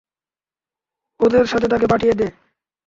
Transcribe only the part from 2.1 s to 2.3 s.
দে!